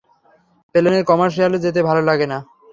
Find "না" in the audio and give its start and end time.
2.27-2.37